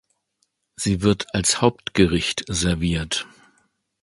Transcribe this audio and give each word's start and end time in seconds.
Sie 0.77 1.03
wird 1.03 1.35
als 1.35 1.61
Hauptgericht 1.61 2.45
serviert. 2.47 3.27